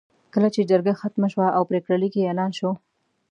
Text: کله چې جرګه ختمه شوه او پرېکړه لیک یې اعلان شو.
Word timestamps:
کله 0.33 0.47
چې 0.55 0.67
جرګه 0.71 0.93
ختمه 1.01 1.27
شوه 1.33 1.47
او 1.57 1.63
پرېکړه 1.69 1.95
لیک 2.01 2.13
یې 2.17 2.25
اعلان 2.27 2.51
شو. 2.57 2.71